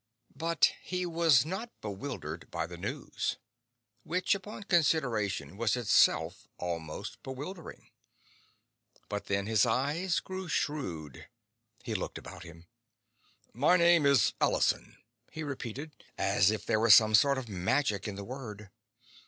But 0.35 0.71
he 0.81 1.05
was 1.05 1.45
not 1.45 1.69
bewildered 1.79 2.49
by 2.49 2.65
the 2.65 2.75
news. 2.75 3.37
Which, 4.01 4.33
upon 4.33 4.63
consideration, 4.63 5.57
was 5.57 5.75
itself 5.75 6.47
almost 6.57 7.21
bewildering. 7.21 7.91
But 9.09 9.27
then 9.27 9.45
his 9.45 9.63
eyes 9.63 10.19
grew 10.19 10.47
shrewd. 10.47 11.27
He 11.83 11.93
looked 11.93 12.17
about 12.17 12.41
him. 12.41 12.65
"My 13.53 13.77
name 13.77 14.07
is 14.07 14.33
Allison," 14.41 14.97
he 15.31 15.43
repeated, 15.43 15.91
as 16.17 16.49
if 16.49 16.65
there 16.65 16.79
were 16.79 16.89
some 16.89 17.13
sort 17.13 17.37
of 17.37 17.47
magic 17.47 18.07
in 18.07 18.15
the 18.15 18.23
word. 18.23 18.71